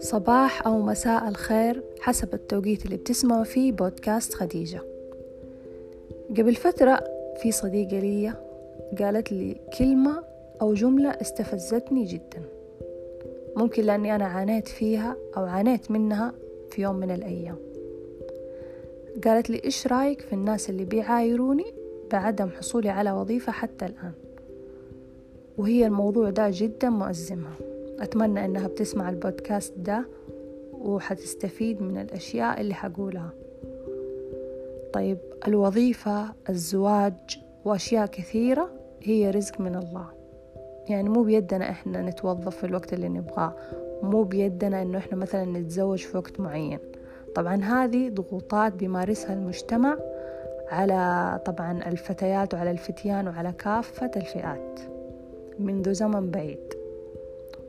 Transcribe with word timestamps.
صباح 0.00 0.66
أو 0.66 0.78
مساء 0.78 1.28
الخير 1.28 1.82
حسب 2.00 2.34
التوقيت 2.34 2.84
اللي 2.84 2.96
بتسمعوا 2.96 3.44
فيه 3.44 3.72
بودكاست 3.72 4.34
خديجة. 4.34 4.80
قبل 6.30 6.54
فترة 6.54 7.04
في 7.42 7.52
صديقة 7.52 7.98
لي 7.98 8.32
قالت 8.98 9.32
لي 9.32 9.56
كلمة 9.78 10.24
أو 10.62 10.74
جملة 10.74 11.10
استفزتني 11.10 12.04
جدا. 12.04 12.42
ممكن 13.56 13.82
لأني 13.82 14.14
أنا 14.14 14.24
عانيت 14.24 14.68
فيها 14.68 15.16
أو 15.36 15.44
عانيت 15.44 15.90
منها 15.90 16.32
في 16.70 16.82
يوم 16.82 16.96
من 16.96 17.10
الأيام. 17.10 17.56
قالت 19.24 19.50
لي 19.50 19.60
إيش 19.64 19.86
رأيك 19.86 20.20
في 20.20 20.32
الناس 20.32 20.70
اللي 20.70 20.84
بيعايروني 20.84 21.74
بعدم 22.12 22.50
حصولي 22.50 22.88
على 22.88 23.12
وظيفة 23.12 23.52
حتى 23.52 23.86
الآن؟ 23.86 24.25
وهي 25.58 25.86
الموضوع 25.86 26.30
ده 26.30 26.50
جدا 26.52 26.90
مؤزمها 26.90 27.54
أتمنى 28.00 28.44
أنها 28.44 28.68
بتسمع 28.68 29.08
البودكاست 29.10 29.74
ده 29.78 30.04
وحتستفيد 30.72 31.82
من 31.82 31.98
الأشياء 31.98 32.60
اللي 32.60 32.74
حقولها. 32.74 33.30
طيب 34.92 35.18
الوظيفة 35.46 36.32
الزواج 36.48 37.38
وأشياء 37.64 38.06
كثيرة 38.06 38.70
هي 39.02 39.30
رزق 39.30 39.60
من 39.60 39.76
الله. 39.76 40.06
يعني 40.88 41.08
مو 41.08 41.22
بيدنا 41.22 41.70
إحنا 41.70 42.02
نتوظف 42.02 42.56
في 42.56 42.64
الوقت 42.64 42.92
اللي 42.92 43.08
نبغاه. 43.08 43.56
مو 44.02 44.22
بيدنا 44.22 44.82
إنه 44.82 44.98
إحنا 44.98 45.16
مثلا 45.16 45.44
نتزوج 45.44 45.98
في 45.98 46.16
وقت 46.16 46.40
معين. 46.40 46.78
طبعا 47.34 47.56
هذه 47.56 48.08
ضغوطات 48.08 48.72
بيمارسها 48.72 49.34
المجتمع 49.34 49.98
على 50.68 51.40
طبعا 51.44 51.88
الفتيات 51.88 52.54
وعلى 52.54 52.70
الفتيان 52.70 53.28
وعلى 53.28 53.52
كافة 53.52 54.10
الفئات. 54.16 54.95
منذ 55.58 55.92
زمن 55.92 56.30
بعيد. 56.30 56.74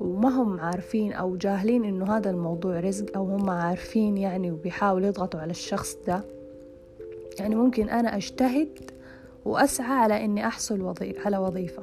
وما 0.00 0.28
هم 0.28 0.60
عارفين 0.60 1.12
أو 1.12 1.36
جاهلين 1.36 1.84
إنه 1.84 2.16
هذا 2.16 2.30
الموضوع 2.30 2.80
رزق 2.80 3.16
أو 3.16 3.24
هم 3.24 3.50
عارفين 3.50 4.16
يعني 4.16 4.50
وبيحاولوا 4.50 5.08
يضغطوا 5.08 5.40
على 5.40 5.50
الشخص 5.50 5.98
ده. 6.06 6.24
يعني 7.38 7.54
ممكن 7.54 7.88
أنا 7.88 8.16
أجتهد 8.16 8.90
وأسعى 9.44 9.98
على 9.98 10.24
إني 10.24 10.46
أحصل 10.46 10.80
وظيفة 10.80 11.24
على 11.26 11.38
وظيفة 11.38 11.82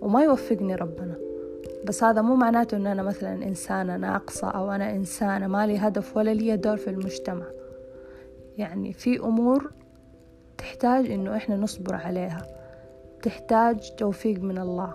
وما 0.00 0.22
يوفقني 0.24 0.74
ربنا. 0.74 1.14
بس 1.84 2.04
هذا 2.04 2.22
مو 2.22 2.34
معناته 2.34 2.76
إن 2.76 2.86
أنا 2.86 3.02
مثلا 3.02 3.32
إنسانة 3.32 3.96
ناقصة 3.96 4.50
أو 4.50 4.70
أنا 4.70 4.90
إنسانة 4.90 5.46
ما 5.46 5.66
لي 5.66 5.78
هدف 5.78 6.16
ولا 6.16 6.34
لي 6.34 6.56
دور 6.56 6.76
في 6.76 6.90
المجتمع. 6.90 7.46
يعني 8.58 8.92
في 8.92 9.18
أمور 9.18 9.70
تحتاج 10.58 11.10
إنه 11.10 11.36
إحنا 11.36 11.56
نصبر 11.56 11.94
عليها. 11.94 12.59
تحتاج 13.22 13.90
توفيق 13.96 14.40
من 14.42 14.58
الله. 14.58 14.92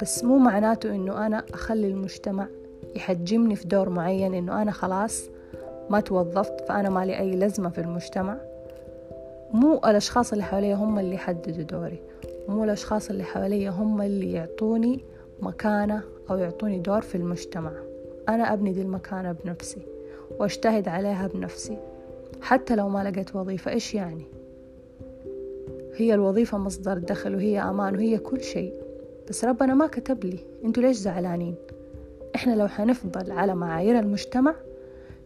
بس 0.00 0.24
مو 0.24 0.38
معناته 0.38 0.94
إنه 0.94 1.26
أنا 1.26 1.44
أخلي 1.54 1.86
المجتمع 1.86 2.46
يحجمني 2.96 3.56
في 3.56 3.68
دور 3.68 3.88
معين 3.88 4.34
إنه 4.34 4.62
أنا 4.62 4.70
خلاص 4.70 5.22
ما 5.90 6.00
توظفت 6.00 6.60
فأنا 6.68 6.90
ما 6.90 7.04
لي 7.04 7.18
أي 7.18 7.36
لازمة 7.36 7.68
في 7.68 7.80
المجتمع. 7.80 8.36
مو 9.52 9.76
الأشخاص 9.76 10.32
اللي 10.32 10.44
حواليا 10.44 10.74
هم 10.74 10.98
اللي 10.98 11.14
يحددوا 11.14 11.62
دوري. 11.62 12.02
مو 12.48 12.64
الأشخاص 12.64 13.10
اللي 13.10 13.24
حواليا 13.24 13.70
هم 13.70 14.02
اللي 14.02 14.32
يعطوني 14.32 15.04
مكانة 15.40 16.02
أو 16.30 16.38
يعطوني 16.38 16.78
دور 16.78 17.00
في 17.00 17.14
المجتمع. 17.14 17.72
أنا 18.28 18.52
أبني 18.52 18.72
دي 18.72 18.82
المكانة 18.82 19.32
بنفسي 19.32 19.82
وأجتهد 20.38 20.88
عليها 20.88 21.26
بنفسي. 21.26 21.78
حتى 22.42 22.76
لو 22.76 22.88
ما 22.88 23.10
لقيت 23.10 23.36
وظيفة 23.36 23.70
إيش 23.70 23.94
يعني؟ 23.94 24.24
هي 26.02 26.14
الوظيفة 26.14 26.58
مصدر 26.58 26.98
دخل 26.98 27.34
وهي 27.34 27.60
أمان 27.60 27.94
وهي 27.94 28.18
كل 28.18 28.40
شيء. 28.40 28.72
بس 29.28 29.44
ربنا 29.44 29.74
ما 29.74 29.86
كتب 29.86 30.24
لي. 30.24 30.38
أنتوا 30.64 30.82
ليش 30.82 30.96
زعلانين؟ 30.96 31.54
إحنا 32.34 32.54
لو 32.54 32.68
حنفضل 32.68 33.32
على 33.32 33.54
معايير 33.54 33.98
المجتمع 33.98 34.54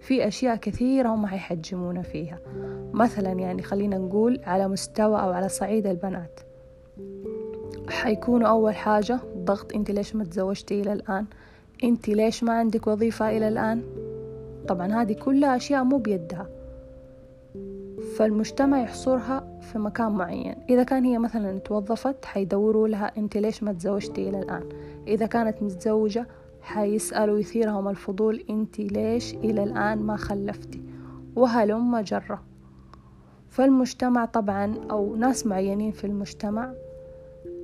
في 0.00 0.26
أشياء 0.28 0.56
كثيرة 0.56 1.08
هم 1.08 1.26
حيحجمونا 1.26 2.02
فيها. 2.02 2.38
مثلا 2.92 3.32
يعني 3.32 3.62
خلينا 3.62 3.98
نقول 3.98 4.40
على 4.44 4.68
مستوى 4.68 5.20
أو 5.20 5.30
على 5.30 5.48
صعيد 5.48 5.86
البنات. 5.86 6.40
حيكونوا 7.88 8.48
أول 8.48 8.74
حاجة 8.74 9.18
ضغط 9.36 9.74
أنت 9.74 9.90
ليش 9.90 10.16
ما 10.16 10.24
تزوجتي 10.24 10.80
إلى 10.80 10.92
الآن؟ 10.92 11.26
أنت 11.84 12.08
ليش 12.08 12.44
ما 12.44 12.52
عندك 12.52 12.86
وظيفة 12.86 13.36
إلى 13.36 13.48
الآن؟ 13.48 13.82
طبعا 14.68 15.02
هذه 15.02 15.12
كلها 15.12 15.56
أشياء 15.56 15.84
مو 15.84 15.98
بيدها. 15.98 16.55
فالمجتمع 18.16 18.82
يحصرها 18.82 19.58
في 19.60 19.78
مكان 19.78 20.12
معين. 20.12 20.54
إذا 20.68 20.82
كان 20.82 21.04
هي 21.04 21.18
مثلا 21.18 21.58
توظفت 21.58 22.24
حيدوروا 22.24 22.88
لها 22.88 23.12
أنت 23.16 23.36
ليش 23.36 23.62
ما 23.62 23.72
تزوجتي 23.72 24.28
إلى 24.28 24.38
الآن؟ 24.38 24.68
إذا 25.06 25.26
كانت 25.26 25.62
متزوجة 25.62 26.26
حيسألوا 26.62 27.38
يثيرهم 27.38 27.88
الفضول 27.88 28.44
أنت 28.50 28.78
ليش 28.78 29.34
إلى 29.34 29.62
الآن 29.62 29.98
ما 29.98 30.16
خلفتي؟ 30.16 30.82
وهلم 31.36 32.00
جرة 32.00 32.42
فالمجتمع 33.48 34.24
طبعا 34.24 34.74
أو 34.90 35.16
ناس 35.16 35.46
معينين 35.46 35.92
في 35.92 36.06
المجتمع 36.06 36.72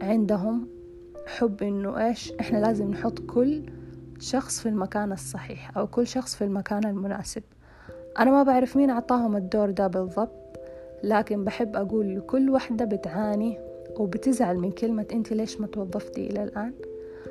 عندهم 0.02 0.68
حب 1.26 1.62
إنه 1.62 2.06
إيش؟ 2.06 2.32
إحنا 2.40 2.58
لازم 2.58 2.90
نحط 2.90 3.18
كل 3.18 3.62
شخص 4.18 4.60
في 4.60 4.68
المكان 4.68 5.12
الصحيح 5.12 5.76
أو 5.76 5.86
كل 5.86 6.06
شخص 6.06 6.34
في 6.36 6.44
المكان 6.44 6.84
المناسب. 6.84 7.42
أنا 8.18 8.30
ما 8.30 8.42
بعرف 8.42 8.76
مين 8.76 8.90
أعطاهم 8.90 9.36
الدور 9.36 9.70
ده 9.70 9.86
بالضبط. 9.86 10.41
لكن 11.02 11.44
بحب 11.44 11.76
أقول 11.76 12.16
لكل 12.16 12.50
وحدة 12.50 12.84
بتعاني 12.84 13.58
وبتزعل 13.96 14.58
من 14.58 14.70
كلمة 14.70 15.06
أنت 15.12 15.32
ليش 15.32 15.60
ما 15.60 15.66
توظفتي 15.66 16.26
إلى 16.26 16.42
الآن. 16.42 16.72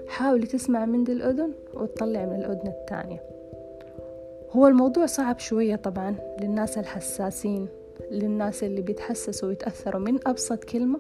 حاولي 0.08 0.48
تسمع 0.48 0.86
من 0.86 1.04
دي 1.04 1.12
الأذن 1.12 1.54
وتطلع 1.74 2.26
من 2.26 2.36
الأذن 2.36 2.68
الثانية. 2.68 3.24
هو 4.52 4.68
الموضوع 4.68 5.06
صعب 5.06 5.40
شوية 5.40 5.76
طبعا 5.76 6.16
للناس 6.42 6.78
الحساسين 6.78 7.68
للناس 8.12 8.64
اللي 8.64 8.82
بيتحسسوا 8.82 9.50
ويتأثروا 9.50 10.02
من 10.02 10.28
أبسط 10.28 10.64
كلمة. 10.64 11.00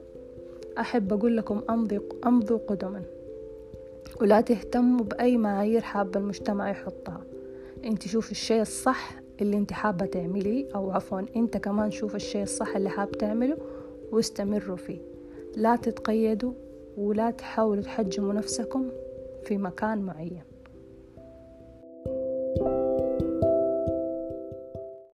أحب 0.77 1.13
أقول 1.13 1.37
لكم 1.37 1.61
أمضي 1.69 1.99
أمضوا 2.25 2.57
قدما 2.67 3.01
ولا 4.21 4.41
تهتموا 4.41 5.05
بأي 5.05 5.37
معايير 5.37 5.81
حابة 5.81 6.19
المجتمع 6.19 6.69
يحطها. 6.69 7.21
أنت 7.85 8.07
شوف 8.07 8.31
الشيء 8.31 8.61
الصح 8.61 9.20
اللي 9.41 9.57
انت 9.57 9.73
حابة 9.73 10.05
تعمليه 10.05 10.75
أو 10.75 10.91
عفوا 10.91 11.21
انت 11.35 11.57
كمان 11.57 11.91
شوف 11.91 12.15
الشيء 12.15 12.43
الصح 12.43 12.75
اللي 12.75 12.89
حاب 12.89 13.11
تعمله 13.11 13.57
واستمروا 14.11 14.77
فيه. 14.77 14.99
لا 15.55 15.75
تتقيدوا 15.75 16.53
ولا 16.97 17.31
تحاولوا 17.31 17.83
تحجموا 17.83 18.33
نفسكم 18.33 18.89
في 19.43 19.57
مكان 19.57 20.01
معين. 20.01 20.41